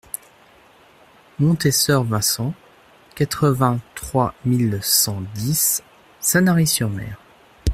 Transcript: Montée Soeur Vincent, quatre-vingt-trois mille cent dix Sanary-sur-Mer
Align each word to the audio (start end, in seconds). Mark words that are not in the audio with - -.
Montée 1.37 1.71
Soeur 1.71 2.03
Vincent, 2.03 2.55
quatre-vingt-trois 3.13 4.33
mille 4.45 4.79
cent 4.81 5.21
dix 5.35 5.83
Sanary-sur-Mer 6.19 7.19